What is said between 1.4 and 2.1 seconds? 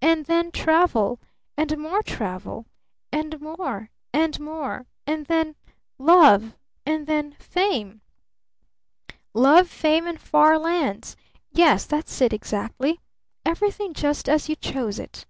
And more